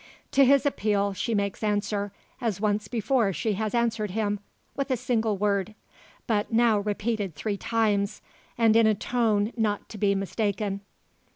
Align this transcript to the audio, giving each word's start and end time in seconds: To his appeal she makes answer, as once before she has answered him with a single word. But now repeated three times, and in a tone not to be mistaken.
To 0.31 0.43
his 0.43 0.65
appeal 0.65 1.13
she 1.13 1.35
makes 1.35 1.61
answer, 1.61 2.11
as 2.41 2.59
once 2.59 2.87
before 2.87 3.31
she 3.33 3.53
has 3.53 3.75
answered 3.75 4.09
him 4.09 4.39
with 4.75 4.89
a 4.89 4.97
single 4.97 5.37
word. 5.37 5.75
But 6.25 6.51
now 6.51 6.79
repeated 6.79 7.35
three 7.35 7.55
times, 7.57 8.23
and 8.57 8.75
in 8.75 8.87
a 8.87 8.95
tone 8.95 9.53
not 9.55 9.87
to 9.89 9.99
be 9.99 10.15
mistaken. 10.15 10.81